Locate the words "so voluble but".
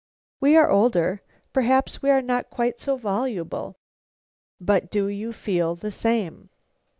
2.79-4.89